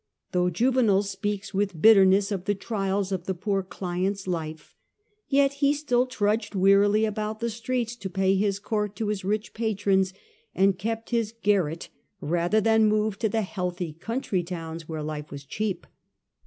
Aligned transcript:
Though 0.31 0.49
Juvenal 0.49 1.03
speaks 1.03 1.53
with 1.53 1.79
bitterness 1.79 2.31
of 2.31 2.45
the 2.45 2.55
trials 2.55 3.11
of 3.11 3.25
the 3.25 3.35
poor 3.35 3.61
client's 3.61 4.25
life, 4.25 4.75
yet 5.29 5.53
he 5.61 5.73
still 5.75 6.07
trudged 6.07 6.55
wearily 6.55 7.05
about 7.05 7.39
the 7.39 7.51
streets 7.51 7.95
to 7.97 8.09
pay 8.09 8.33
his 8.33 8.57
court 8.57 8.95
to 8.95 9.09
his 9.09 9.23
rich 9.23 9.53
patrons, 9.53 10.11
and 10.55 10.79
kept 10.79 11.11
his 11.11 11.35
garret 11.43 11.89
rather 12.19 12.59
than 12.59 12.87
move 12.87 13.19
to 13.19 13.29
the 13.29 13.43
healthy 13.43 13.93
country 13.93 14.41
towns 14.41 14.89
where 14.89 15.03
life 15.03 15.29
was 15.29 15.45
cheap. 15.45 15.85